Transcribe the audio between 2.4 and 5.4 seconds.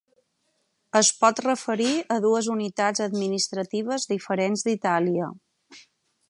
unitats administratives diferents d'Itàlia.